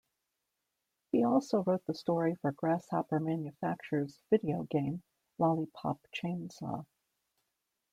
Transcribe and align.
He 1.11 1.23
also 1.23 1.61
wrote 1.61 1.85
the 1.85 1.93
story 1.93 2.33
for 2.33 2.51
Grasshopper 2.51 3.19
Manufacture's 3.19 4.19
video 4.31 4.63
game 4.63 5.03
"Lollipop 5.37 6.01
Chainsaw". 6.11 6.87